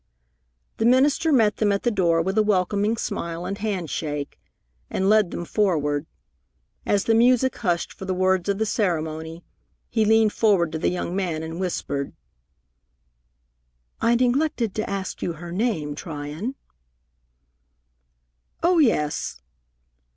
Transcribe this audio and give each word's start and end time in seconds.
The 0.77 0.85
minister 0.85 1.31
met 1.31 1.57
them 1.57 1.71
at 1.71 1.83
the 1.83 1.91
door 1.91 2.23
with 2.23 2.35
a 2.35 2.41
welcoming 2.41 2.97
smile 2.97 3.45
and 3.45 3.55
hand 3.59 3.87
shake, 3.91 4.39
and 4.89 5.07
led 5.07 5.29
them 5.29 5.45
forward. 5.45 6.07
As 6.87 7.03
the 7.03 7.13
music 7.13 7.55
hushed 7.57 7.93
for 7.93 8.05
the 8.05 8.13
words 8.15 8.49
of 8.49 8.57
the 8.57 8.65
ceremony, 8.65 9.43
he 9.91 10.03
leaned 10.03 10.33
forward 10.33 10.71
to 10.71 10.79
the 10.79 10.89
young 10.89 11.15
man 11.15 11.43
and 11.43 11.59
whispered: 11.59 12.13
"I 14.01 14.15
neglected 14.15 14.73
to 14.73 14.89
ask 14.89 15.21
you 15.21 15.33
her 15.33 15.51
name, 15.51 15.93
Tryon." 15.93 16.55
"Oh, 18.63 18.79
yes." 18.79 19.39